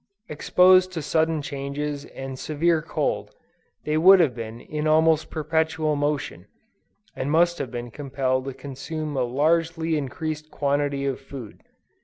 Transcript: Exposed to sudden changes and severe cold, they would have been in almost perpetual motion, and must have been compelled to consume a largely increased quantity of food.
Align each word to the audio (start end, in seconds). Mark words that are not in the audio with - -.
Exposed 0.29 0.91
to 0.93 1.01
sudden 1.03 1.43
changes 1.43 2.05
and 2.05 2.39
severe 2.39 2.81
cold, 2.81 3.35
they 3.85 3.97
would 3.99 4.19
have 4.19 4.33
been 4.33 4.59
in 4.59 4.87
almost 4.87 5.29
perpetual 5.29 5.95
motion, 5.95 6.47
and 7.15 7.29
must 7.29 7.59
have 7.59 7.69
been 7.69 7.91
compelled 7.91 8.45
to 8.45 8.53
consume 8.55 9.15
a 9.15 9.21
largely 9.21 9.95
increased 9.95 10.49
quantity 10.49 11.05
of 11.05 11.19
food. 11.19 11.61